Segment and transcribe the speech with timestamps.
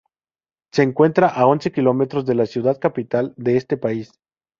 [0.73, 4.13] Se encuentra a once kilómetros de la ciudad capital de este país.